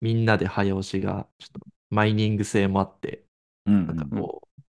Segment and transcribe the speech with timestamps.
[0.00, 1.60] みんなで早押しが、ちょっと
[1.90, 3.26] マイニング性もあって、
[3.66, 4.62] うんなんかうんこう、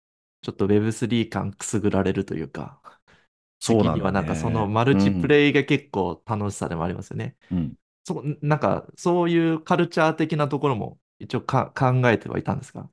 [0.43, 2.81] ちょっと Web3 感くすぐられるというか、
[3.59, 7.37] そうなんだね時にはなんかそのマルチプレイが結構楽しさでもありますよね。
[7.51, 7.75] うん
[8.05, 12.89] そなんかそういうカルチャー的なところも一応か考えてはいたんですか？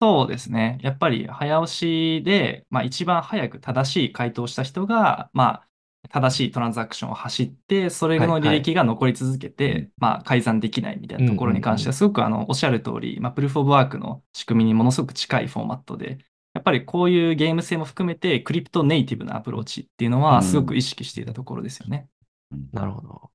[0.00, 0.78] そうですね。
[0.82, 5.68] やっぱり早押しで、まあ、一番早く正しい回答をした人が、まあ、
[6.08, 16.18] 正しいトランザクションを走って、それのはいはい履歴が残り続けて、うんまあ、改ざんできないみたいなところに関しては、すごくあのおっしゃる通り、まあ、プルーフ・オブ・ワークの仕組みにものすごく近いフォーマットで、
[16.54, 22.08] やっぱりこういうゲーム性も含めて、クリプトネイティブなアプローチっていうのは、うんすごく意識していたところですよね。
[22.52, 23.30] うんなるほど。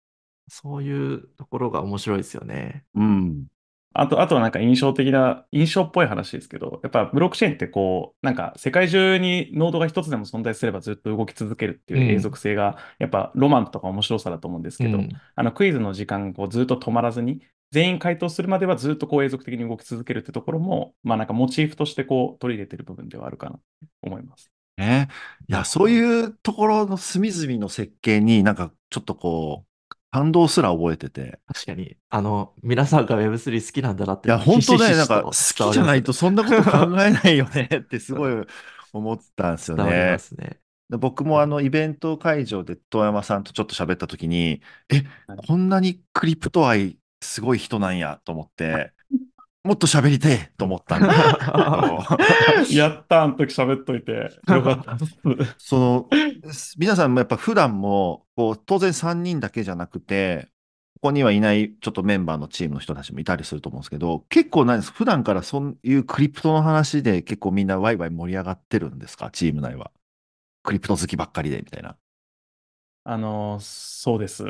[0.47, 2.83] そういうところが面白いですよね。
[2.95, 3.45] うん。
[3.93, 23.59] あと、あとはなんか印象的な、印象っぽい話ですけど、やっぱブロックチェーンってこう、なんか世界中にノードが一つでも存在すればずっと動き続けるっていう永続性が、やっぱロマンとか面白さだと思うんですけど、うんあのクイズの時間こうずっと止まらずに、全員回答するまではずっとこう永続的に動き続けるってところも、まあなんかモチーフとしてこう取り入れてる部分ではあるかなと
[24.03, 24.51] 思います。
[24.77, 25.07] ね。
[25.47, 29.70] いや、そういうところの隅々の設計になんかちょっとこう、
[30.11, 31.39] 感動すら覚えてて。
[31.47, 34.27] 確かに、あの、皆さんが Web3 好きなんだなって。
[34.27, 38.45] いや、本当ね、なんかと好きじゃないとそんなこと考えないよねってすごい
[38.93, 40.19] 思ったんですよねま。
[40.19, 40.59] すね。
[40.89, 48.91] で僕もあのイベント会場で遠山さんとちょっと喋った時に、えはい、こんなにクリプト愛すごい人なんやと思って、
[49.63, 51.13] もっと喋りてえと思ったんだ
[52.71, 54.97] やったーあの時喋っといて、よかった。
[55.57, 56.09] その、
[56.77, 60.49] 皆さんもやっぱ普段も、こう、当然3人だけじゃなくて、
[60.95, 69.31] ここにはいないちょっとメンバーのチームの人たちもいたりすると思うんですけど、結構なんです普段からそういうクリプトの話で結構みんなワイワイ盛り上がってるんですか？
[69.31, 69.91] チーム内は。
[70.63, 71.97] クリプト好きばっかりでみたいな。
[73.03, 74.43] あの、そうです。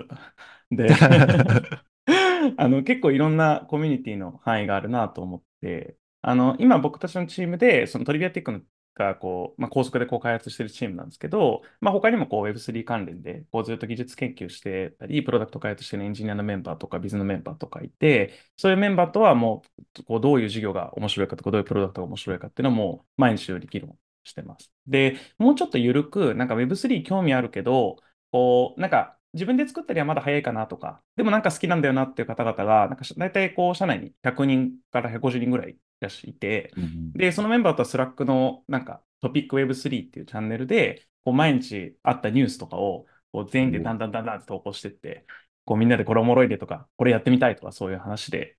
[0.71, 0.89] で、
[2.57, 19.63] あの、結構いろんなコミュニティの範囲があるなと思って、あの、今僕たちのチームで、そのトリビアティックがこう、まあ、高速でこう開発しているチームなんですけど、まあ、他にもこう Web3 関連でこうずっと技術研究してたり、プロダクト開発してるエンジニアのメンバーとかビズのメンバーとかいて、そういうメンバーとはも
[19.99, 24.71] う、こうどういう授業が面白いかとか、どういうプロダクトが面白いかっていうのも毎日より議論してます。
[24.87, 27.97] で、もうちょっと緩く、なんか Web3 興味あるけど、
[28.31, 36.71] こう、なんか自分で作ったりはまだ早いかなとか、でもなんか好きなんだよなっていう方々が、なんか大体こう、社内に100人から150人ぐらいいらっしゃいて、
[37.13, 45.25] で、そのメンバーとはスラックのなんかトピック Web3 っていうチャンネルで、こう毎日あったニュースとかをこう全員でだんだんだんだんって投稿してって、
[45.65, 48.57] こうみんなでこれおもろいでとか、これやってみたいとかそういう話で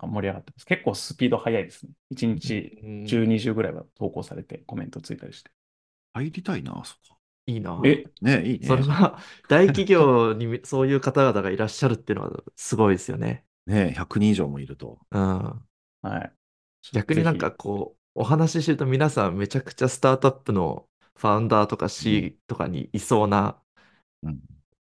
[0.00, 0.66] なんか盛り上がってます。
[0.66, 1.92] 結構スピード速いですね。
[2.10, 5.50] 1日うん10、20ぐらいは投稿されてコメントついたりして。
[6.14, 7.21] 入りたいな、そこ。
[7.46, 7.80] いいな。
[7.84, 8.66] え、ねいいね。
[8.66, 13.44] それは大企業に そういう方々がいらっしゃるっていうのはすごいですよね。
[13.66, 14.98] ね100人以上もいると。
[15.10, 15.20] うん。
[16.02, 16.32] はい。
[16.92, 23.62] 逆になんかぜこう、お話ししてると皆さんめちゃくちゃスタートアップのファウンダーとか C とかにいそうな、
[24.22, 24.40] うん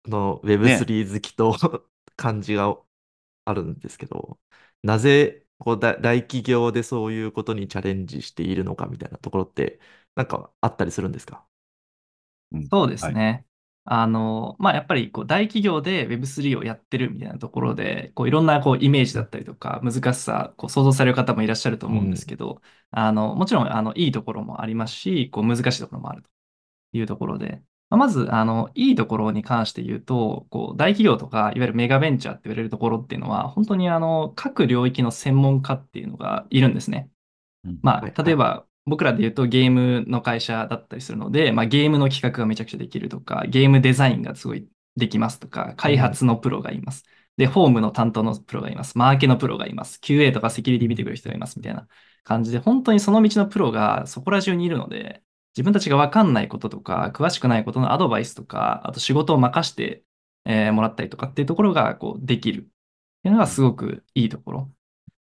[0.07, 1.55] の Web3 好きと、
[2.17, 2.77] 感じが
[3.47, 4.41] あるんですけど、
[4.83, 9.81] なぜこう大大企業でそういうことにチャレンジしているのかみたいなところって、
[10.17, 11.48] なんかあったりするんですか？
[12.53, 12.69] うん。
[12.71, 13.47] そうですね。
[13.85, 22.61] あの、まあ、やっぱりこう大企業で Web3 をやってるみたいなところで、こういろんなこうイメージだったりとか、難しさ、こう想像される方もいらっしゃると思うんですけど、
[22.91, 26.29] あの、もちろん、あの、いいところもありますし、こう難しいところもあると
[26.93, 37.11] いうところで、まあまず、あの、いいところに関して言うと、こう、大企業とか、いわゆるメガベンチャーって言われるところっていうのは、本当にあの、各領域の専門家っていうのがいるんですね。
[37.83, 47.05] まはいあ、例えば、僕らで言うとゲームの会社だったりするので、まあ、ゲームの企画がめちゃくちゃできるとか、ゲームデザインがすごいできますとか、開発のプロがいます。
[47.37, 48.99] で、ホームの担当のプロがいます。
[48.99, 50.00] マーケのプロがいます。
[50.00, 51.87] QA とかセキュリティ見てくれる人がいますみたいな
[52.25, 55.23] 感じで、本当にその道のプロがそこら中にいるので、
[55.56, 60.05] 自分たちが分かんないこととか、詳しくないことのアドバイスとか、あと仕事を任して、
[60.44, 62.64] えーもらったりとかっていうところがこうできるっ
[63.23, 64.73] ていうのがすごくいいところ。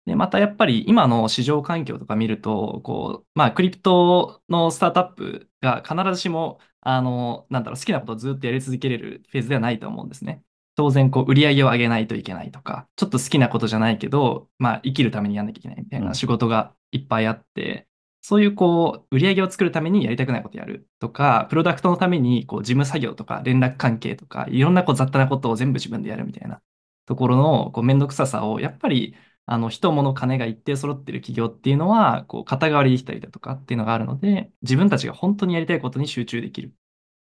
[0.07, 10.43] で、またやっぱり今の市場環境とか見ると、こう、まあ、クリプトのスタートアップが必ずしも、あの、なんだろう、好きなことをずっとやり続けれるフェーズではないと思うんですね。
[10.77, 17.89] 当然、こう、売り上げを上げないといけないとか、ちょっと好きなことじゃないけど、まあ、生きるためにやんなきゃいけないみたいな仕事がいっぱいあって、
[18.23, 26.61] そういう、こう、売り上げを作るためにやりたくないことやるとか、プロダクトのために、こう、事務作業とか、連絡関係とか、いろんなこう雑多なことを全部自分でやるみたいな
[27.07, 29.15] ところの、こう、めんどくささを、やっぱり、
[29.47, 36.75] あの、人物金が一定揃ってる企業っていうのは、こう、肩代わりできたりだとかっていうのがあるので、自分たちが本当にやりたいことに集中できる。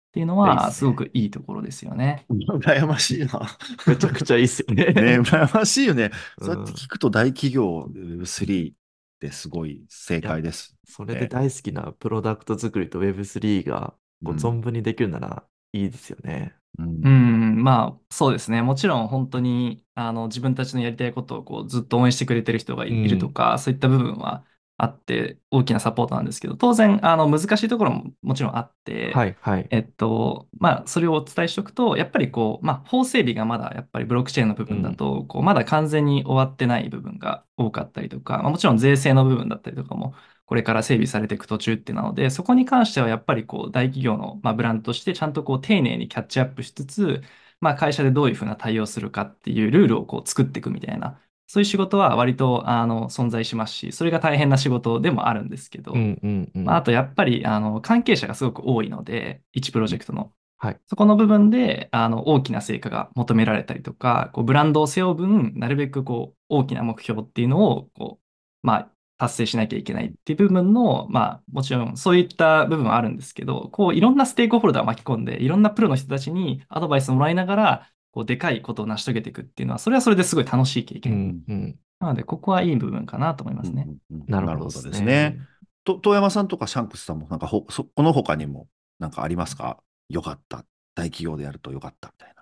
[0.09, 2.25] っていうのはすごくいいところですよね。
[2.29, 3.41] 羨ましいな。
[3.85, 4.85] めちゃくちゃいいっすよね。
[4.85, 6.09] ね、羨ましいよね。
[6.39, 8.75] うんそうやって聞くと大企業 Web3 っ
[9.19, 10.75] てすごい正解です。
[10.85, 13.93] それで大好きなプロダクト作りと Web3 が
[14.23, 15.43] こううん存分にできるなら
[15.73, 16.55] いいですよね。
[16.77, 18.61] うんうん、まあそうですね。
[18.61, 24.45] もちろん本当にあの自分たちのやりたいことをこうずっと応援してくれてる人がいうんいるとか、そういった部分は
[24.77, 29.67] あって大きなサポートなんですけど、当然あの難しいところももちろんあって、はいはい。
[29.71, 40.15] えっと、まあ、それをお伝えしておくと、やっぱりこう、まあ、法整備がまだやっぱりブロックチェーンの部分だと、こう、まだ完全に終わってない部分が多かったりとか、まあ、もちろん税制の部分だったりとかも、
[40.49, 47.21] これから整備されていく途中ってなので、そこに関してはやっぱりこう、大企業の、まあ、ブランドとしてちゃんとこう、丁寧にキャッチアップしつつ、
[47.61, 56.65] まあ、会社でどういうふうな対応するかっていうルールをこう、作っていくみたいな、そういう仕事は割と、あの、存在しますし、それが大変な仕事でもあるんですけど、うんうんうん。
[56.65, 60.33] まあ、あとやっぱりあの関係者がすごく多いので、1プロジェクトの。
[60.61, 81.27] はいそこの部分であの大きな成果が求められたりとか、こうブランドを背負う分、なるべくこう大きな目標っていうのをこう、まあ、達成しなきゃいけないっていう部分の、まあ、もちろんそういった部分はあるんですけど、こういろんなステークホルダーを巻き込んで、いろんなプロの人たちにアドバイスをもらいながら、こうでかいことを成し遂げていくっていうのは、それはそれですごい楽しい経う験。
[81.27, 81.79] んうん。
[81.99, 83.85] なので、ここはいい部分かなと思いますね。
[83.87, 85.37] うんうんうんなるほどでですすね。。
[85.83, 88.67] と遠山さんとかシャンクスさんもなんかほそこの他にも
[88.99, 89.81] なんかありますか？
[90.07, 90.65] よかった。
[90.95, 92.39] 大企業でやるとよかったみたいな。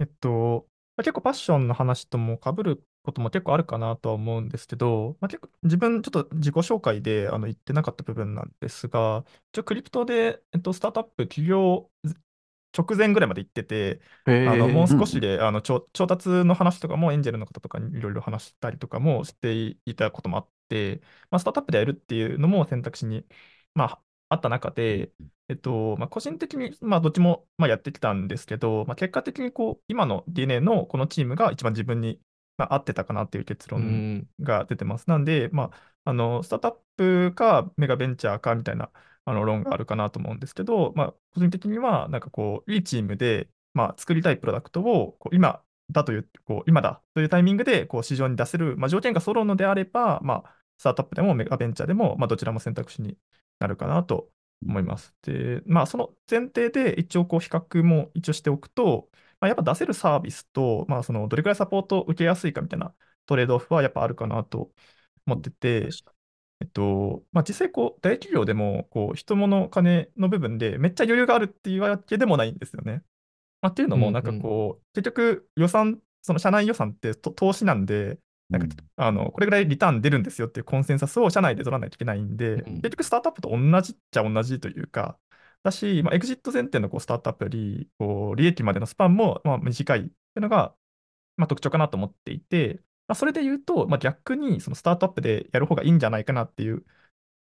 [0.00, 0.66] えっと、
[0.96, 11.90] まあ、結構パッションの話とも被ることも結構あるかなとは思うんですけど、まあ、結構自分ちょっと自己紹介であの言ってなかった部分なんですが、一応クリプトで、えっと、スタートアップ起業
[12.76, 19.52] 直前ぐらいまで行ってて、へあのもうー少しであの調調達の話とかもエンジェルの方とかにいろいろ話したりとかもして
[19.84, 21.00] いたこともあって、
[21.30, 23.26] まあ、スタートアップでやるっていうのも選択肢に、
[23.74, 25.12] まあ、あった中で、
[25.48, 32.20] えっとまあ、個人的に、まあ、どっちも、まあ、やってきたんですけど、まあ、結果的にこう今の DNA のこのチームが一番自分に、
[32.60, 35.08] まあ、合ってたかなっていう結う論んが出てます。
[35.08, 38.90] なんで、まあ、あのスタートアップかメガベンチャーかみたいな
[39.24, 53.16] あの論があるかなと思うんですけど、まあ、個人的にはなんかこういいチームで、まあ、作りたいプロダクトをこう今だというこう今だというタイミングでこう市場に出せる、まあ、条件が揃うのであれば、まあ、スタートアップでもメガベンチャーでも、まあ、どちらも選択肢に
[53.58, 54.30] なるかなと
[54.62, 55.14] 思います。
[55.22, 59.08] で、まあ、その前提で一応こう比較も一応しておくと、
[59.40, 62.94] まあ、やっぱ出せるサービスと、まあ、そのどれくらいサポートを受けやすいかみたいな
[63.26, 64.70] トレードオフはやっぱあるかなと
[65.26, 65.88] 思ってて、
[66.60, 73.02] えっと、まあ、実際こう大企業でもこう人物金の部分でめっちゃ余裕があるっていうわけでもないんですよね。
[73.62, 74.36] まあ、っていうのも、うんうんなん。
[74.38, 78.18] かこう、結局予算、その社内予算ってと投資なんで、
[78.50, 82.74] なんかあのこれぐらいリターン出るんですよっていうコンセンサスを社内で取らないといけないんで、うん。
[82.82, 85.18] 結局スタートアップと同じっちゃ同じというか、
[85.62, 90.00] だし、まあ、エグジット前提のこうスタートアップよりこう利益までのスパンもまあ短い。
[90.02, 90.74] というのが、
[91.36, 96.84] まあ、特徴かなと思っていて、まあ、それで言うと、まあ、逆にそのスタートアップでやる方がいいんじゃないかなっていう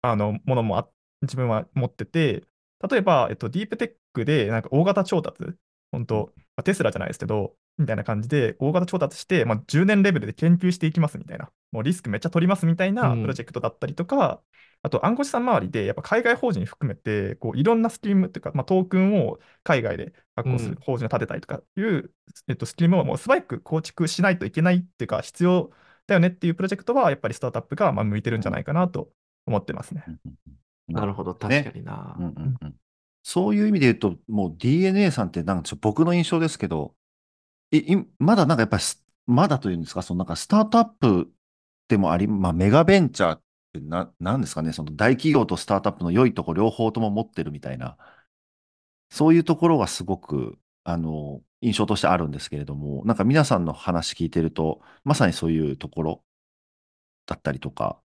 [0.03, 0.89] あのものもあ
[1.23, 2.45] 自分は持ってて、
[2.91, 5.39] 例えば、えっと、ディープテックでなんか大型調達、
[5.93, 6.32] 本当、
[6.65, 13.23] テスラじゃないですけど、みたいな感じで大型調達して、まあ、10年レベルで研究していきますみたいな、もうリスクめっちゃ取りますみたいなうん。
[13.23, 14.43] プロジェクトだったりとか、
[14.83, 20.75] あと暗号資産周りで、やっぱ海外法人含めて、こういろんなスキームっていうか、まあ、トークンを海外で発行すうん。
[20.75, 22.13] る法人を立てたりとかいう、
[22.49, 25.71] えっと、スキームをもう素早く構築しないといけないっていうか、必要
[26.06, 29.11] だよねっていうプロジェクトは、やっぱりスタートアップがまあ向いてるんじゃないかなと
[29.47, 30.05] 思ってますね。
[30.06, 30.21] うん。
[30.25, 30.56] うんうん
[30.89, 32.17] なるほど、確ねかにな。
[32.19, 32.27] うん。
[32.27, 32.77] うんうん。
[33.23, 36.95] そういう意味で言うと、もう DNA さんってなんかちょっと僕の印象ですけど、
[37.70, 38.82] いいまだなんかやっぱり、
[39.27, 41.32] まだというんですか、そのなんかスタートアップ
[41.89, 43.43] でもあり、まあメガベンチャーっ
[43.73, 47.96] てな、なんですかね、その大企業とスタートアップの良いとこ両方とも持ってるみたいな、
[49.11, 56.25] そういうところがすごく、あの、印象としてあるんですけれども、なんか皆さんの話聞いてると、まさにそういうところ
[57.27, 58.03] だったりとか、っ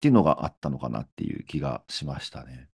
[0.00, 2.68] ていうのがあったのかなっていう気がしましたね。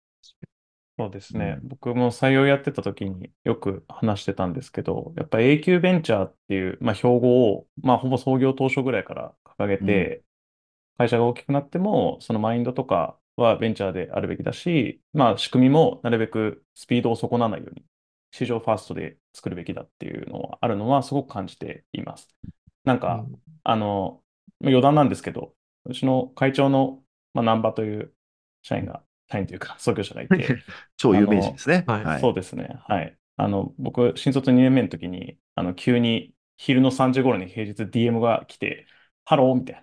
[1.00, 1.58] そうですね。
[1.62, 10.24] うん僕も採用やってた時によく話してたんですけど、やっぱ A 級ベンチャーっていう、まあ、標語を、まあ、ほぼ創業当初ぐらいから掲げて、
[10.98, 17.84] 会社が大きくなっても、そのマインドとかはベンチャーであるべきだし、まあ、仕組みもなるべくスピードを損なわないように、
[18.32, 22.28] 市場ファーストで作るべきだっていうのはあるのはすごく感じています。
[22.84, 24.22] なんか、うんあの、
[24.60, 25.54] まあ余談なんですけど、
[25.86, 27.02] うちの会長の、
[27.34, 28.14] まあ、南波という
[28.62, 30.60] 社員が、社員というか創業者がいて、
[30.96, 31.84] 超有名人ですね。
[31.86, 32.20] はい。
[32.20, 32.68] そうですね。
[32.88, 33.18] はい。
[33.36, 38.86] あの、僕、新卒2年目の時に、あの、急に昼の3時頃に平日 DM が来て、
[39.24, 39.82] ハローみたいな。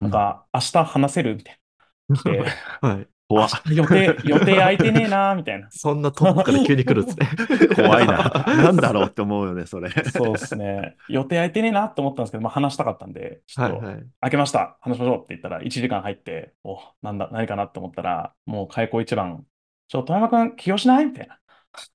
[0.00, 1.36] なんか、明日話せる？
[1.36, 1.60] みたいな。
[2.14, 3.08] 来て、はい。
[3.28, 5.68] 怖っ予定、予定空いてねえなーみたいな。
[5.70, 7.28] そんなトップから急に来るんですね。
[7.76, 8.30] 怖いな。
[8.48, 9.90] なんだろうって思うよね、それ。
[9.90, 10.96] そうですね。
[11.10, 14.02] 予定空いてねえなって思ったんですけど、まあ、話したかったんで、ちょっと、はいはい。
[14.22, 19.44] 開けました、話しましょうって言ったら、1時間入って、お、なんだ、何かなって思ったら、もう開口一番、
[19.88, 21.06] ちょ、富山君、起業しない？
[21.06, 21.38] みたいな。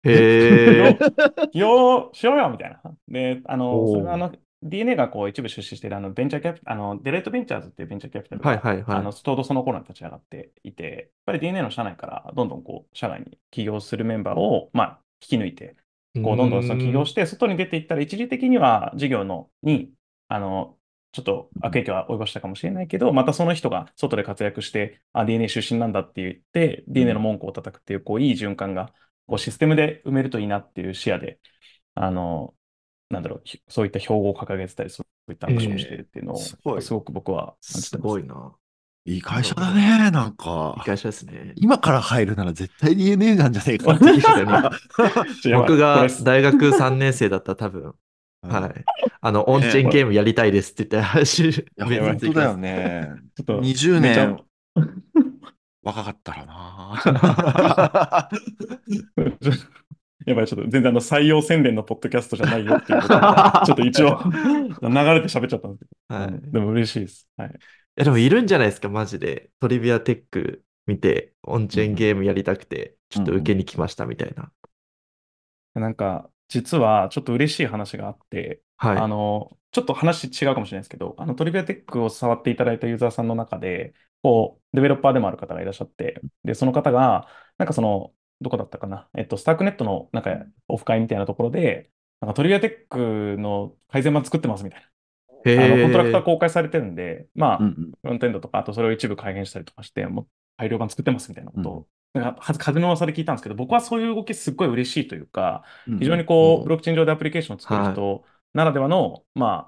[0.03, 0.97] へえ。
[1.51, 2.81] 起業しようよみたいな。
[3.07, 4.31] で、あの、それはあの、
[4.63, 8.97] DNA がこう一部出資しているあのベンチャーキャピあのデライトベンチャーズっていうベンチャーキャピタルが、はいはいはい。
[8.97, 15.75] あのちょうどその頃に立ち上がっていて、やっぱり DNA の社内からどんどんこう社外に起業するメンバーを、まあ、引き抜いて、
[16.21, 19.91] こうどんどんその起業して、外に出ていったら、一時的には事業のに、
[20.27, 20.77] あの、
[21.11, 28.93] ちょっと悪影響は及ぼしたかもしれないけど、またその人が外で活躍して、あ、DNA 出身なんだって言って、DNA の文句を叩くっていう、こう、いい循環が、
[29.27, 31.39] こう、システムで埋めるといいなっていう視野で、
[31.95, 32.55] あの、
[33.13, 38.07] なんだろう、ひそういった標語を掲げてたり、そういったアクションをしているっていうのを、えーすごいすごく僕は感じてすます。
[38.07, 38.51] ごいな。
[39.05, 40.81] いい会社だね、なんいいか。
[40.85, 41.53] 会社ですね。
[41.57, 44.05] 今から入るなら絶対 DNA なんじゃねえか って
[45.49, 47.95] いう僕が大学3年生だったら多分、
[48.43, 48.85] はい。
[49.21, 53.09] あの、オンチェーンゲームやりたいですって言って話、本当だよね。
[53.35, 54.45] ちょっと20めちゃ年
[55.83, 58.29] 若かったらな。
[60.25, 66.27] やばい、ちょっと全然あの採用宣伝のポッドキャストじゃないよっていうことが ちょっと一応流れて喋っちゃったんですけど、はい。
[66.27, 67.29] うんでも嬉しいです。
[67.37, 67.49] はい。
[67.49, 67.51] い
[67.95, 69.51] やでもいるんじゃないですか、マジで。
[69.59, 74.51] トリビアテック見て、オンチェーンゲームやりたくて、ちょっと受けに来ましたみたいな。
[75.75, 78.97] なんか、実はちょっと嬉しい話があって、はい。
[78.97, 87.27] あの、ちょっと話違うかもしれないですけど、あのトリビアテックを触っていただいたユーザーさんの中で、こう、デベロッパーでもある方がいらっしゃって、で、その方が、
[87.57, 88.13] なんかその、
[88.43, 91.89] どこだったかな、えっと、スタークネットのなんかオフ会みたいなところで、
[92.21, 94.87] なんかトリビアテックの改善版作ってますみたいな。
[95.45, 97.73] へあのコントラクターー公開されてるんで、まあ、うんうん。
[97.73, 105.63] フロントエンドとか、あとそれを一部改変したりとかして、もう改良版作ってますみたいなことを、なんかは風の噂で聞いたんですけど、僕はそういう動きすっごい嬉しいというか、
[105.99, 108.23] 非常にこう、ブロックチェーン上でアプリケーションを作る人
[108.53, 109.59] ならではの、まあ、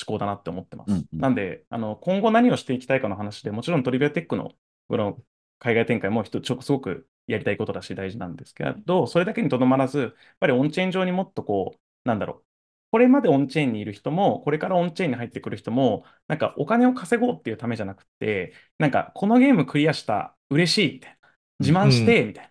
[0.00, 0.92] 思考だなって思ってます。
[0.92, 1.20] うんうん。
[1.20, 4.52] なんで、あの、今後何をしていきたいかの話で、もちろんトリビアテックの、
[4.88, 5.18] この
[5.58, 12.44] 海外展開もすごくやりたいことだし大事なんですけど、それだけにとどまらず、やっぱりオンチェーン上にもっとこう、なんだろう、
[12.92, 22.44] これまでオンチェーンにいる人も、これからオンチェーンに入ってくる人も、なんかお金を稼ごうっていうためじゃなくて、なんかこのゲームクリアした、嬉しいみたいな、自慢して、みたい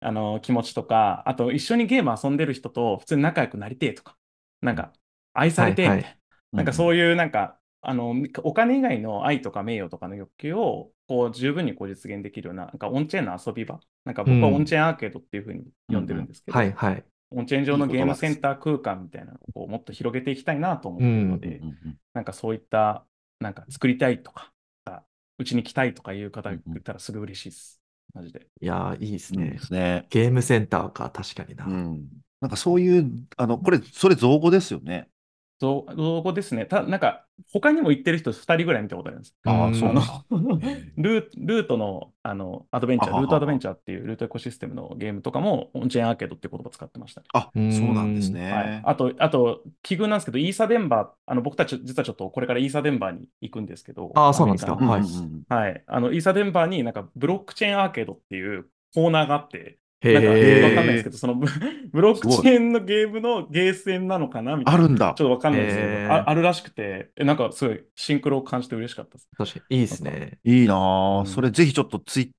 [0.00, 4.16] な、あの気持ちとか、あと一緒にゲーム遊んでる人と普通に仲良くなりてえとか、
[4.60, 4.92] なんか
[5.32, 6.20] 愛されてえみたいな、はい
[6.52, 17.04] なんかそういうなんか、あのお金以外の愛とか名誉とかの欲求をこう十分にこう実現できるような、なんかオンチェーンの遊び場、なんか僕はうんオンチェーンアーケードっていうふうに呼んでるんですけど、はいはい。
[17.30, 23.04] オンチェーン上のゲームセンター空間みたいなのをこうもっと広げていきたいなと思っているので、うんうんなんかそういった、
[23.40, 24.52] なんか作りたいとか、
[25.38, 27.82] うちに来たいとかいう方がいたらすごい嬉しいです。
[28.14, 28.46] マジで。
[28.60, 29.58] いやー、いいですねうんで。
[29.58, 30.06] すね。
[30.08, 31.66] ゲームセンターか、確かにな。
[31.66, 32.08] うん。
[32.40, 35.08] なんかそういう、あの、これ、それ造語ですよね。
[35.58, 36.66] そう、造語ですね。
[36.66, 39.34] たなんか、他にも言ってる人2人ぐらい見たことあるんです。
[39.44, 40.00] あーそうの
[40.58, 47.26] だ ルールートのあのアドベンチャー、ルートアドベンチャーっていうルートエコシステムのゲームとかも、オンチェーンアーケードっていう言葉使ってましたね。
[47.32, 55.84] あ、うんそうなんですはいね。、あと、あと、奇遇なんですけど、イーサデンバー、あの僕たち実はちょっとこれからイーサデンバーに行くんですけど、あーそうなんですかはいうんうんうんはい。
[55.86, 60.62] あの、イーサデンバーになんかブロックチェーンアーケードっていうコーナーがあって、へなんかえ。
[60.62, 61.46] わかんないですけど、そのブ
[61.92, 64.80] ブロックチェーンのゲームのゲーセンなのかなみたいな。
[64.80, 69.28] あるんだちょっとわかんないですけど、ああるらしくて、えなんかすごいシンクロを感じて嬉しかったです。
[69.36, 70.38] 確かにいいですね。
[70.44, 71.20] いいなぁ。
[71.20, 72.30] うんそれぜひちょっとツイッ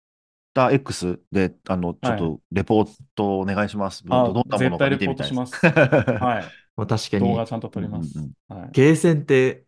[0.54, 4.04] ター X で、あの、ちょっはとレポートお願いします。
[4.10, 5.66] あどんなものか絶対レ見てみたいポートします。
[5.66, 6.44] はい。
[6.76, 8.20] まあ、確かに動画、ちゃんと撮ります。
[8.20, 8.70] うんうんはい。
[8.72, 9.66] ゲーセンって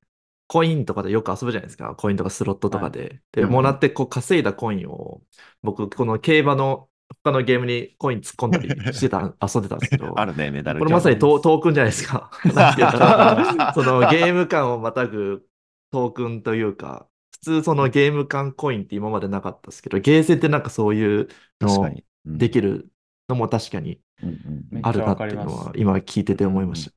[0.47, 1.95] コインとかでよく遊ぶじゃないですか。
[1.95, 3.21] コインとかスロットとかで。
[3.31, 5.21] で、うんもらってこう稼いだコインを、
[5.61, 6.87] 僕、この競馬の
[7.23, 10.79] 他のゲームにコイン突っ込んだりしてた、遊んでたんですけど、 あるね、メダル。
[10.79, 12.31] これまさにトートークンじゃないですか。
[12.53, 15.45] なんて言ったらそのゲーム間をまたぐ
[15.91, 21.29] トークンというか、普通そのゲーム間コインって今までなかったですけど、ゲーセンってなんかそういう
[21.61, 21.91] の
[22.25, 22.89] できる
[23.27, 23.99] のも確かに
[24.81, 26.91] あるなっていうのは今聞いてて思いました。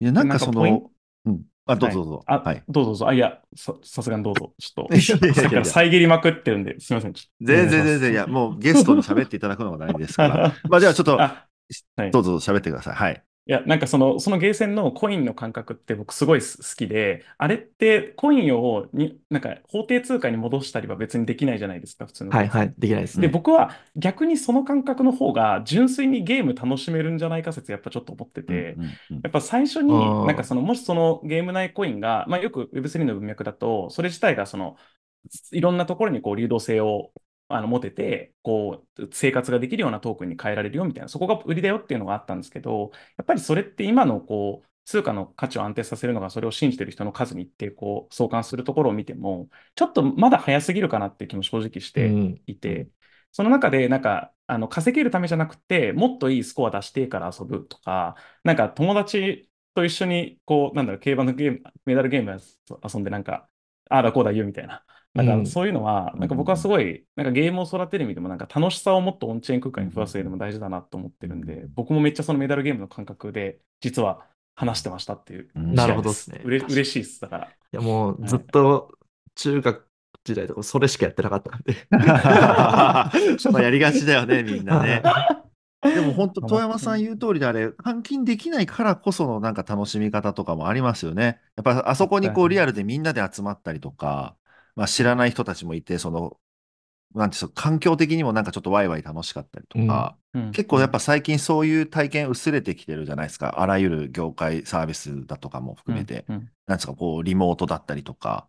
[0.00, 0.90] いや、なんかその、
[1.24, 1.42] うん。
[1.66, 2.24] あ、どうぞどうぞ。
[2.26, 2.62] あ、はい。
[2.68, 3.08] どうぞどうぞ。
[3.08, 4.52] あ、いや、ささすがにどうぞ。
[4.58, 7.12] ちょっと、さっきから遮りまくってるんで、すみません。
[7.40, 10.54] 全然全然、いや、もうゲストに喋っていただくのが大事ですから。
[10.68, 11.46] まあ、じゃあちょっと、あ
[11.96, 12.94] はいどうぞ喋ってください。
[12.94, 13.22] はい。
[13.44, 22.50] いや、なんかその、そのゲーセンのコインの感覚って僕すごいす好きで、あれってコインをに、なんか法定通貨に戻したりは別にできないじゃないですか、普通のゲーセン。
[22.50, 23.32] はいはい、できないですで、ね。
[23.32, 34.76] 僕は逆にその感覚の方が純粋にゲーム楽しめるんじゃないか説やっぱちょっと思ってて、うんうんうんやっぱ最初に、なんかその、もしそのゲーム内コインが、まあよく Web3 の文脈だと、それ自体がその、
[35.52, 37.12] いろんなところにこう流動性を
[37.54, 52.42] あの持てて、こう、生活ができるようなトークンに変えられるよみたいな、そこが売りだよっていうのがあったんですけど、やっぱりそれって今のこう、通貨の価値を安定させるのが、それを信じてる人の数に一定こう相関するところを見ても、ちょっとまだ早すぎるかなっていう気も正直してうん。
[52.46, 52.88] いて、
[53.30, 62.38] その中で、なんか、あの稼げるためじゃなくて、もっといいスコア出してから遊ぶとか、なんか友達と一緒に、こう、なんだろう、競馬のゲーム、メダルゲーム
[62.94, 63.48] 遊んで、なんか、
[63.88, 64.84] ああだこうだ言うみたいな。
[65.14, 75.94] なんうんかそういうのは、なんか僕はすごい、なんかゲームを育てる意味でも、なんか楽しさをもっとオンチェーン空間に増やす上でも大事だなと思ってるんで、僕もめっちゃそのメダルゲームの感覚で、実は話してましたっていううんなる。
[75.94, 76.40] ほどですすね。
[76.44, 77.20] うれ嬉しいです。
[77.20, 77.44] だから。
[77.46, 78.92] いやもうずっと
[79.34, 79.86] 中学
[80.24, 81.76] 時代とかそれしかやってなかったんで。
[81.90, 85.02] まあやりがちだよね、みんなね。
[85.82, 91.40] でも本当、はい遠山さん言う通りであれ、換金できないからこそのなんか楽しみ方とかもありますよね。
[91.56, 94.36] やっぱあそこにこうリアルでみんなで集まったりとか、
[94.76, 96.38] まあ知らない人たちもいて、その、
[97.14, 100.52] なんていうの環境的にもなんかちょっとワイワイ楽しかったりとか、うん。
[100.52, 103.60] 結構やっぱ最近そういう体験薄れてきてるじゃないですか。
[103.60, 106.28] あらゆる業界サービスだとかも含めて。
[106.28, 106.36] うん。
[106.36, 106.52] うん。
[106.66, 108.48] なんですか、こう、リモートだったりとか、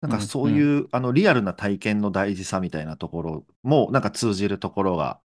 [0.00, 0.28] なんかうん。
[0.28, 5.20] そういう、あの、リアルな体験の大事さみたいなところも、なんか通じるところが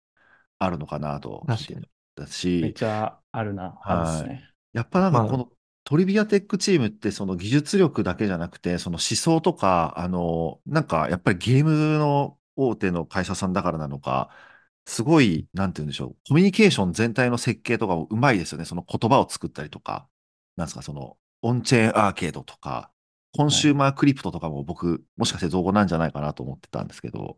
[0.60, 1.88] あるのかなと確かに。
[2.16, 2.28] た
[2.62, 4.50] めっし、ちゃあるな、あるっすね。
[4.74, 5.26] やっぱなんかまあ。
[5.26, 5.52] この
[5.86, 14.30] トリビアテックチームってその技術力だけじゃなくて、その思想とか、あの、なんかやっぱりゲームの大手の会社さんだからなのか、
[14.86, 18.66] すごい、なんて言うんでしょう、コミュニケーション全体の設計とかもうまいですよね。
[18.66, 20.08] その言葉を作ったりとか、
[20.56, 22.92] なんですか、その、オンチェーンアーケードとか、
[23.36, 27.38] コンシューマークリプトとかも僕、もしかして造語なんじゃないかなと思ってたんですけど、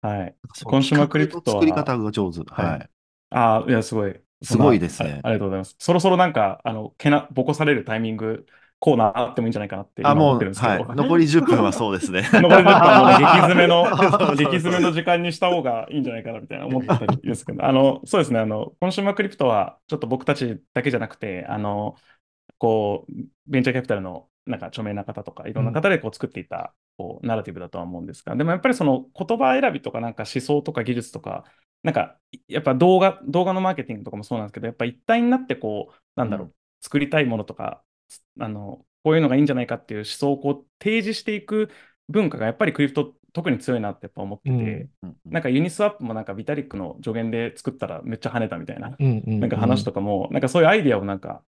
[0.00, 0.36] はい。
[0.64, 2.40] コンシューマークリプト作り方が上手。
[2.54, 2.90] はいはい。
[3.30, 4.20] ああ、いや、すごい。
[4.42, 5.76] すごいですねあありがとうございます。
[5.78, 8.46] そろそろなんか、あの、けな、ぼこされるタイミング、
[8.78, 10.72] コーナーあってもいいんじゃないかなって今あ、もう、思ってるんですけど。
[10.72, 10.84] はい。
[10.96, 12.28] 残り10分はそうですね。
[12.32, 13.84] 残り10分はもう 激詰めの、
[14.36, 21.96] 激詰めの時間にした方がいいんじゃないかなみたいな思ったりですけど、あの、そうですね、あの、コンシューマークリプトは、ちょっと僕たちだけじゃなくて、あの、
[22.58, 23.12] こう、
[23.46, 31.44] ベンチャーキャピタルの、なんか著名な方とか、いろんな方でこう作っていた、こう、ナラティブだとは思うんですが、でもやっぱりその言葉選びとか、なんか思想とか技術とか、
[31.86, 32.18] なんか、
[32.48, 36.52] やっぱ動画、動画のマーケティングとかもそうなんですけど、やっぱ一体になってこう、なんだろう、うん。
[36.80, 37.84] 作りたいものとか、
[38.40, 41.70] あの、こういうのがいいんじゃないかっていう思想をこう提示していく
[42.08, 44.90] 文化がやっぱりクリプト特に強いなってやっぱ思ってて、うん。
[45.04, 51.44] うんなんかユニスワップもなんかビタリックの助言で作ったらめっちゃ跳ねたみたいな、うんうんなんか話とかも、なんかそういうアイデアをなんか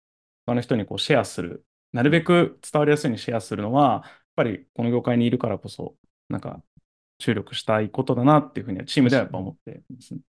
[0.46, 5.96] 他の人にこうシェアする、なるべく伝わりやすいようにシェアするのは、やっぱりこの業界にいるからこそ、
[6.30, 6.62] なんか
[7.20, 10.20] 注力したいことだなっていうふうにはチームではやっぱ思ってますね。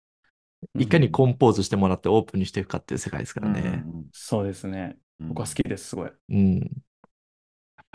[0.78, 3.84] いかにコンポーズしてもらってオープンにしていくかっていう世界ですからね。
[3.86, 4.96] うんそうですね。
[5.20, 6.10] うん僕は好きです、すごい。
[6.30, 6.70] うん。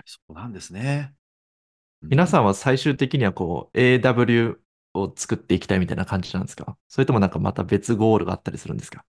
[0.06, 1.14] そうなんですね。
[2.02, 4.58] 皆さん、んは最終的にはこう AW
[4.94, 6.78] を作っていきたいみたいな感じなんですか？
[6.90, 9.06] それともなんかまた別ゴールがあったりするんですか？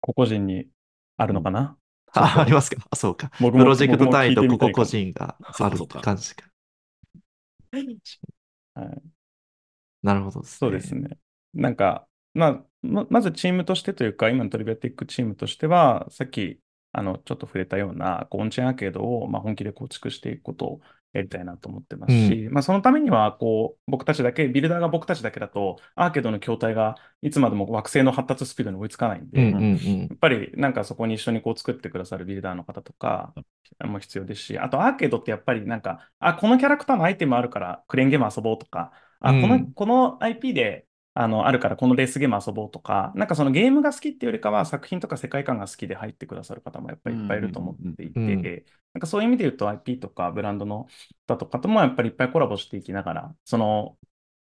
[0.00, 0.68] 個々人に
[1.16, 1.76] あるのかな、
[2.12, 2.80] あ、ありますか？
[2.90, 3.30] あ、そうか。
[3.38, 6.49] プロジェクト単位と個々個人がある感じか。
[8.74, 9.02] はい
[10.02, 10.46] なるほどね。
[10.46, 11.18] そうですね。
[11.54, 16.60] なんか、まあ、ままずチームとしてというか、今のトリビアティックチームとしては、さっき
[16.92, 20.80] あのちょっと触れたようなこうオンチェーンアーケードを、まあ、本気で構築していくことを
[21.12, 30.00] やりたいなと思ってますし、まあ、そのためにはこう僕たちだけ、ビルダーが僕たちだけだと、アーケードの筐体がいつまでも惑星の発達スピードに追いつかないんで、うんうんうん。
[30.02, 33.34] やっぱりなんかそこに一緒にこう作ってくださるビルダーの方とか
[33.84, 39.72] も必要ですし、あとアーケードってやっぱりなんか、あ、このキャラクターのアイテムあるからクレーンゲーム遊ぼうとか、あ、この、うん。
[39.72, 40.86] この IP で
[41.20, 50.88] あのあるからこのレースゲーム遊ぼうとか、なんかそのゲームが好きっていうよりかは作品とか世界観が好きで入ってくださる方もやっぱりいっぱいいると思っていて、うんうんうんなんかそういう意味で言うと IP とかブランドの
[51.28, 53.96] 方とかともやっぱりいっぱいコラボしていきながら、その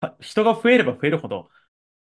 [0.02, 1.48] あ人が増えれば増えるほど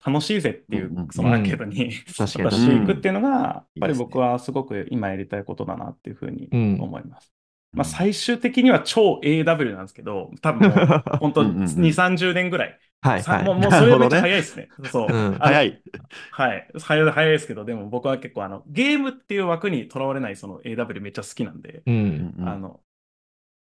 [0.05, 2.51] 楽しいぜっていううんうん、そのアーケードに、 確かに。
[2.51, 6.81] 渡していくっていうのが、やっぱり僕はすごく今やりたいことだなっていうふうにうん。
[6.81, 7.33] 思います。
[7.75, 12.79] まあ、最終的には超 AW なんですけど、多分もう 本当2、うんうんうん30年ぐらい。
[13.01, 13.23] はいはい。
[13.23, 14.69] さもうもうそれめっちゃ早いですね。
[14.91, 15.13] そう。
[15.13, 15.83] うん早い。
[16.31, 16.69] はい。
[16.79, 22.35] 早い早いですけど、でも僕は結構あのゲームっていう枠にとらわれないその AW めっちゃ好きなんで、うん。
[22.39, 22.81] うんあの、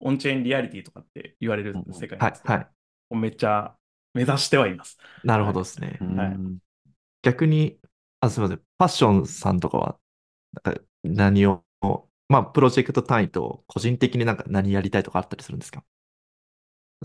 [0.00, 3.16] オンチェーンリアリティとかって言われる世界ですはいはい。
[3.16, 3.74] めっちゃ
[4.14, 4.98] 目指してはいます。
[5.24, 5.98] なるほどですね。
[6.00, 6.36] うんはい
[7.22, 7.78] 逆に、
[8.20, 8.58] あ、すみません。
[8.58, 9.98] ファッションさんとかは、
[10.64, 11.64] なんか何を、
[12.32, 15.84] まあ、プロジェクト単位と個人的になんか何やりたいとかあったりするんですか？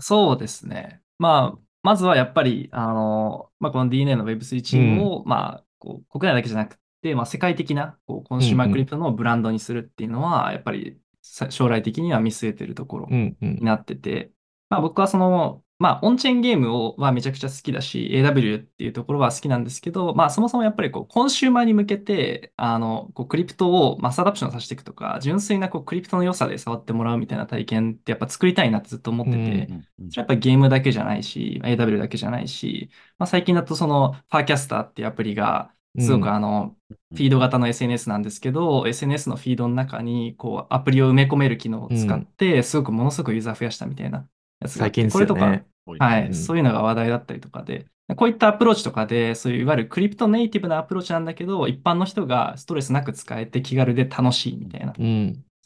[0.00, 1.02] そうですね。
[1.18, 13.64] まあ、まずはやっぱり、あの、まあ、この DeNA の Web3 チームを、まあ、こう国内だけじゃなくて、まあ、世界的なこうコンシューマうんうんークリプトのブランドにするっていうのは、やっぱりさ将来的には見据えてるところうんうんに。
[13.64, 14.30] なってて、
[14.70, 29.72] まあ、僕はそのまあ、オンチェーンゲームをはめちゃくちゃ好きだし、AW っていうところは好きなんですけど、まあ、そもそもやっぱりこう、コンシューマーに向けて、あの、こう、クリプトをマスアダプションさせていくとか、純粋なこう、クリプトの良さで触ってもらうみたいな体験ってやっぱ作りたいなってずっと思ってて、
[30.08, 36.34] それやっぱゲームだけじゃないし、AW だけじゃないし、まあ、最近だとその、ファーキャスターっていうアプリが、すごくうん。
[36.34, 36.76] あの、
[37.14, 44.28] フィード型の SNS なんですけど、SNS のフィードの中に、こう、アプリを埋め込める機能を使って、すごくものすごくユーザー増やしたみたいな
[44.60, 45.62] やつがあって最近ですこれとか。
[45.98, 46.34] はい、うん。
[46.34, 54.98] そういうのが話題だったりとかで、こういったアプローチとかで、そういういわゆるクリプトネイティブなアプローチなんだけど、一般の人がストレスなく使えて気軽で楽しいみたいな、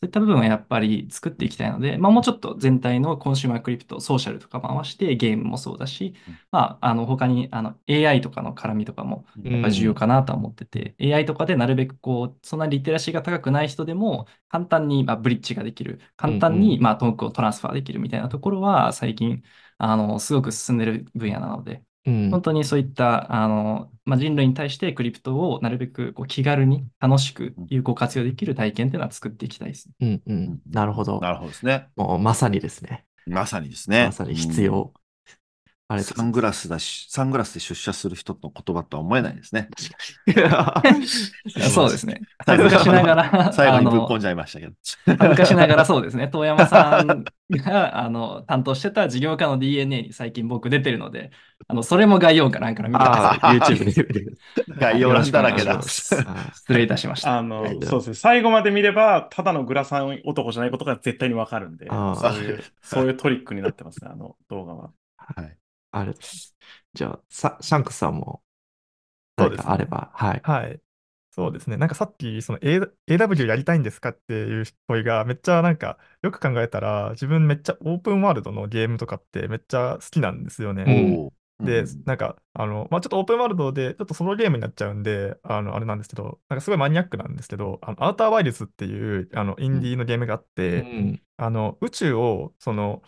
[0.03, 0.09] そううん。
[0.09, 9.53] いった部分はやっぱり作っていきたいので、まあ、もうちょっと全体のコンシューマークリプト、ソーシャルとか回して、ゲームもそうだしうん、まあ、あの他にあの AI とかの絡みとかもうん。
[9.53, 19.43] やっぱり重要かなとは思ってて、AI とかでなるべくこう、そんなリテラシーが高くない人でも、簡単にまあブリッジができる、簡単にまあトークをトランスファーできるみたいなところは、最近、
[19.79, 30.21] あの、すごく進んでる分野なので、うん本当にそういった、あの、まあ、人類に対してクリプトをなるべくこう気軽に楽しく有効活用できる体験っていうのは作っていきたいですね。
[30.27, 30.61] うんうん。
[30.71, 31.21] なるほど。
[31.21, 31.89] なるほどですね。
[31.97, 33.05] もうまさにですね。
[33.27, 34.07] まさにですね。
[34.07, 34.93] まさに必要。
[35.93, 39.69] あれサングラスだし、サングラスで出社する人の言葉とは思えないですね。
[41.71, 42.23] そうですね。
[42.47, 44.73] 最後恥ずかしながら、最後にあのぶっ込んじゃいましたけど。
[45.19, 46.29] 恥ずかしながらそうですね。
[46.29, 51.31] 遠山さんがあの担当してた事業家の DNA に最近僕出てるので、
[51.69, 53.95] あのそれも概要欄かなんかの見てくださああ、YouTube で
[54.79, 55.81] 概要欄だらけだ。
[56.55, 57.39] 失礼いたしました。
[57.39, 58.15] あのそうですね。
[58.15, 64.93] 最後まで見れば、ただのグラサン男じゃないことが絶対にわかるんで、あそういう、そういうトリックになってますね、あの動画は。
[65.17, 65.59] はい
[65.95, 66.57] ありがとうございます。
[66.95, 68.43] じゃあ、さシャンクスさんも
[69.37, 70.41] 何そうですねかあれば、はい。
[70.45, 70.83] はい。
[71.31, 71.77] そうですね。
[71.79, 80.95] なんかさっき、その A- AW やりたいんですかっていう問いがめっちゃなんか、よく考えたら、自分めっちゃオープンワールドのゲームとかってめっちゃ好きなんですよね。
[81.63, 91.23] でうん、なんか、あの、まあ、ちょっとオープンワールドで、ちょっとソロゲームになっちゃうんで、あの、あれなんですけど、なんかすごいマニアックなんですけど、あのアウターワイルズっていう、あの、インディーのゲームがあっうて、ん。
[91.37, 93.03] あの、宇宙を、その、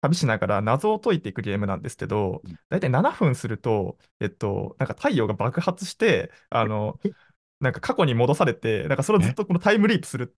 [0.00, 7.00] 旅しながら謎を解いていくゲームなんですけどうん、だいたい7分すると、えっと、なんか太陽が爆発して、あの、
[7.60, 10.36] なんか過去に戻されて、なんかそれをずっとこのタイムリープする。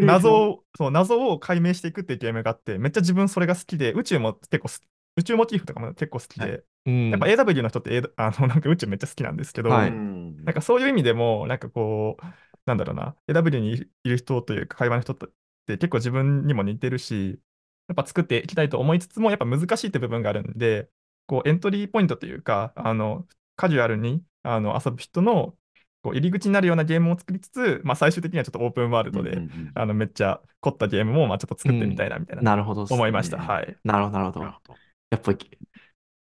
[0.00, 4.80] 謎を、そう、謎を解明していくっていうゲームがあって、めっちゃ自分それが好きで、宇宙も結構す、
[5.16, 12.24] 宇宙モチーフとかも結構好きはで、うんやっぱ AW の人って、A- あのなんか宇宙めっちゃ好きなんですけど、はいうんなんかそういう意味でも、なんかこう、
[12.66, 13.72] なんだろうな、AW に
[14.04, 17.40] いる人というか、会話の人って結構自分にも似てるし、
[17.88, 20.88] やっぱ作っていきたいと思いつつも、やっぱ難しいって部分があるんで、
[21.26, 23.26] こうエントリーポイントというか、あの
[23.56, 25.56] カジュアルにあの遊ぶ人の
[26.02, 32.88] こう入り口になるようなゲームを作りつつ、まあ、最終的にはちょっとオープンワールドで、うんうんうんあのめっちゃ凝ったゲームもまあちょっと作ってみたいなみたいな、なるほどね。
[32.90, 33.38] 思いました。
[33.38, 33.76] うんはい。
[33.84, 34.76] なるほど、なるほど。
[35.10, 35.58] やっぱり、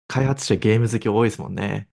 [0.09, 1.91] 開発者ゲーム好き多いですもんね。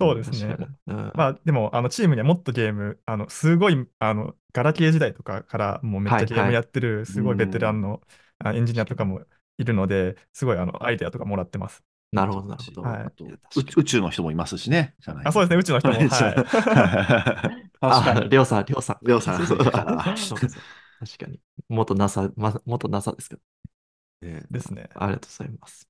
[0.00, 0.58] そうですね。
[0.86, 8.00] うんまあでも、あのチームにはもっとゲーム、あのすごい、あのガラケー時代とかからもうめっちはいゃゲームやってる、すごいベテランうの
[8.38, 9.20] あエンジニアとかも
[9.58, 11.84] いるので、すごいあのアイデアとかもらってます。
[12.12, 12.82] なるほど、なるほど。
[12.82, 13.12] はい
[13.54, 14.94] 宇宇宙の人もいますしね。
[15.00, 16.04] じゃないあそうですね、宇宙の人も。
[16.08, 16.42] はい。
[17.80, 18.30] 確かあ、に。
[18.30, 19.00] りょうさん、りょうさん。
[19.06, 20.64] りょうさんそう そうそうかそうかそう
[21.00, 21.40] 確かに。
[21.68, 23.42] 元 NASA、ま、元 NASA ですけど。
[24.22, 24.88] ねですね。
[24.94, 25.88] ありがとうございます。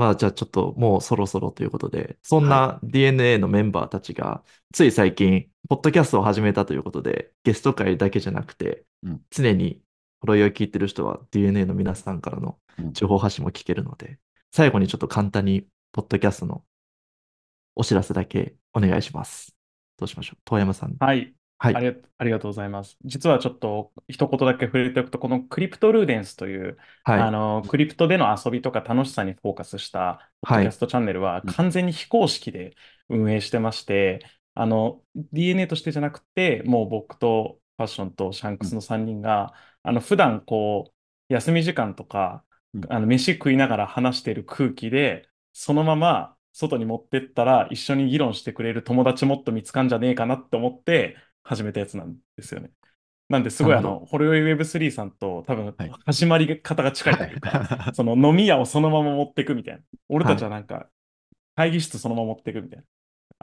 [0.00, 9.82] まあ、じゃあちょっともうそろそろということで、そんな DNA のメンバーたちが、つい最近、ポッドキャストを始めたということで、ゲスト会だけじゃなくてうん、常に、
[10.22, 14.18] ほろ酔い聞いてる人は DNA の皆さんからのうん情報発信も聞けるので、
[14.52, 16.64] 最後にちょっと簡単に、ポッドキャストの
[17.76, 19.54] お知らせだけお願いします。
[19.98, 20.40] どうしましょう？
[20.46, 20.96] 遠山さん。
[20.98, 21.34] はい。
[21.62, 21.74] はい。
[21.74, 22.96] ありがありがとうございます。
[23.04, 27.20] 実はちょっと一言だけ触れておくと、このクリプトルーデンスという、はい。
[27.20, 32.74] あのクリプトでの遊びとか楽しさにフォーカスしたポッドキャストチャンネルはうん完全に非公式で
[33.10, 34.20] 運営してまして、
[34.54, 40.92] あの DNA としてじゃなくて、もう僕とファッションとシャンクスの3人が、あの普段こ
[41.28, 42.42] う、休み時間とか
[42.74, 52.70] うん、あの飯食いながら話してる空気で、そのまま外に持ってったら一緒に議論してくれる友達もっと見つかんじゃねえかなって思って始めたやつなんですよね。
[53.28, 59.82] なんですごいあの、ホロヨイ Web3 さんと多分はい始まり方が近いというか、その飲み屋をそのまま持ってくみたいな。
[60.08, 60.88] 俺たちはなんか
[61.54, 62.84] 会議室そのまま持ってくみたいな。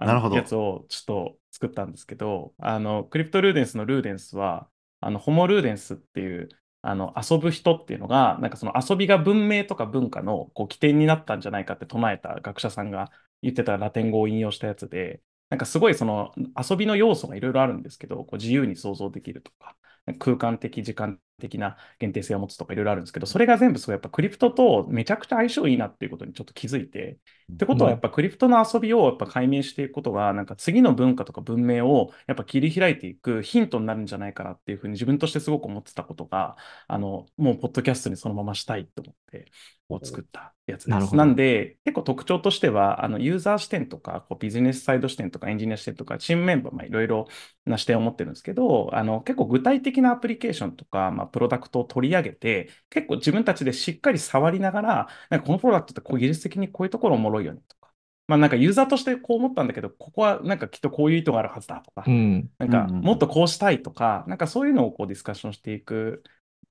[0.06, 6.50] なるほどやつをちょっと作ったんですけど、あの、クリプトルーデンスのルーデンスは、あの、ホモルーデンスっていう、
[6.84, 19.78] あの、遊ぶ人っていうのが、なんかその遊びが文明とか文化のこう起点になったんじゃないかって唱えた学者さんが言ってたラテン語を引用したやつで、なんかすごいその遊びの要素がいろいろあるんですけど、こう自由に想像できるとか、
[20.20, 27.20] 空間的、時間的な限定性を持つとかいろいろあるんですけど、それが全部そうやっぱクリプトとめちゃくちゃ相性いいなっていうことにちょっと気づいて、
[27.54, 36.56] ってことはやっぱクリプトの遊びをやっぱ解明していくことが、なんか次の文化とか文明をやっぱ切り開いていくヒントになるんじゃないかなっていうふうに自分としてすごく思ってたことが、
[36.88, 39.52] あの、もうポッドキャストにそのまましたいと思って、
[39.88, 41.16] こう作ったやつです。
[41.16, 47.28] なんで、結構特徴としては、あの、ユーザー視点とか、こうビジネスサイド視点とかエンジニア視点とか、チームメンバー、まあいろいろ
[47.66, 57.92] な視点を持ってるんですけど、あの、結構具体的なアプリケーションとか、まあ、プロダクトを取り上げて、結構自分たちでしっかり触りながら、なんかこのプロダクトってこう技術的にこういうところおもろいよねとか、
[58.28, 62.50] まあなんかユーザーとしてこう思ったんだけど、ここはなんかきっとこういう意図があるはずだとかう、ん。
[62.60, 66.24] なんかもっとこうしたいとか、なんかそういうのをこうディスカッションしていく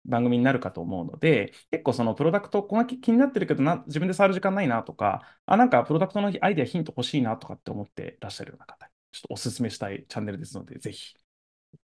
[0.04, 11.16] 番組になるかと思うので、結構そのプロダクト、この気気になってるけどな、自分で触る時間ないなとか、あ、なんかプロダクトのアイデアヒント欲しいなとかって思ってらっしゃるような方に、ちょっとお勧めしたいチャンネルですので、ぜひ。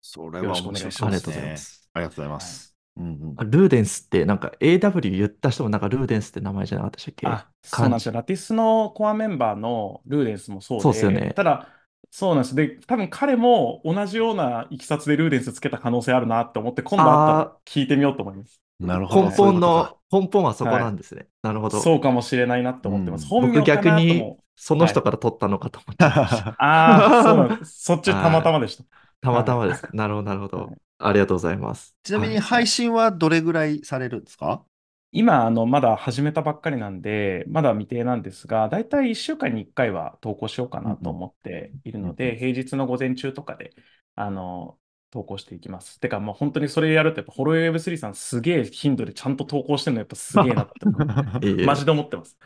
[0.06, 1.90] それよろしくお願いしますありがとうございます。
[1.92, 2.76] ありがとうございます。
[2.96, 7.26] うんうんあルーデンスって、なんか AW 言った人もなんかルーデンスって名前じゃなかったでしたっけ？
[7.26, 8.12] あ、そうなんですよ。
[8.12, 11.68] ラティスのコアメンバーのルーデンスもそうで、そうっすよねただ、
[12.10, 12.54] そうなんです。
[12.54, 18.62] で、多分彼も同じようないきさつでルーデンスつけた可能性あるなって思って、今度会ったら聞いてみようと思います。
[18.80, 19.30] なるほど。
[19.30, 21.26] 根本のか、根本はそこなんですね。
[21.42, 21.80] なるほど。
[21.80, 23.24] そうかもしれないなって思ってます。
[23.24, 24.38] うん本名僕逆かなとにも。
[24.58, 26.54] その人から取ったのかと思ってました。
[26.58, 27.82] ああ、そうなんです。
[27.82, 28.84] そっちたまたまでした。
[29.20, 29.86] たまたまです。
[29.94, 30.76] なるほど、なるほどはい。
[30.98, 31.96] ありがとうございます。
[32.04, 34.64] ちなみにはい配信はどれぐらいされるんですか？
[35.12, 43.74] 今、あの、まだ始めたばっかりなんで、まだ未定なんですが、だいたい1週間に1回は投稿しようかなと思っているのうんうんで、平日の午前中とかで、
[44.14, 44.78] あの、
[45.10, 45.98] 投稿していきます。
[46.00, 50.80] てか、もう本当にそれやると、やっぱ、ホロウェブ3さんすげえ頻度でちゃんと投稿してるのやっぱすげえなって
[51.64, 52.36] マジで思ってます。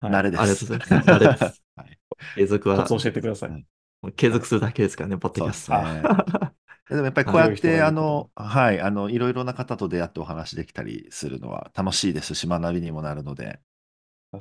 [0.00, 0.40] はい慣れです。
[0.40, 1.98] ありがとうございます慣れですはい
[2.34, 3.66] 継続はコツ教えてください。
[4.02, 13.60] うん継続するだけですからね、ポッドキャストそうでもやっぱりこうやって、あの、はい、あの、いろいろな方と出会ってお話できたりするのは楽しいですし、学びにもなるので、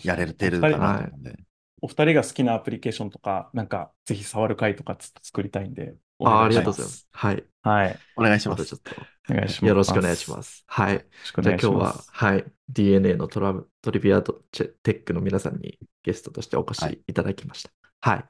[0.04, 1.36] やれてるかなと思うんで。
[1.82, 7.08] お二人が好きなアプリケーションとか、なんか、ぜひ触る会とかつ作りたいんで、おあありがとうございます。
[7.12, 7.44] はい。
[7.62, 8.00] はい。
[8.18, 8.78] お願いしますちょ。
[8.78, 8.92] っと
[9.30, 9.66] お願いします。
[9.66, 10.64] よろしくお願いします。
[10.68, 10.94] はい。
[10.96, 14.34] よろしくおじゃあ今日ははい、DNA のトラブトリビアテ
[14.84, 17.72] ックの皆さんにゲストとしてお越しいただきました。
[18.02, 18.26] はい。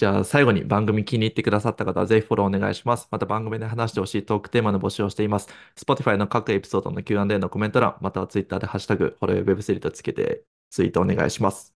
[0.00, 3.06] じゃあ最後に番組気に入ってくださった方はぜひフォローお願いします。
[3.10, 5.50] また番組で話してほしいトークテーマの募集をしています。
[5.76, 11.74] Spotify の各エピソードの Q&A のコメント欄、または Twitter でハッシュタグ、フォロー Web3 とつけてツイートお願いします。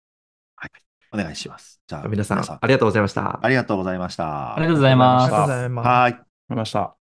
[1.12, 1.82] お願いします。
[1.87, 3.44] じゃあ、皆さん、ありがとうございました。
[3.44, 4.56] ありがとうございました。
[4.56, 5.87] ありがとうございますありがとうございます。
[5.87, 6.12] はい。
[6.12, 7.04] わかりました。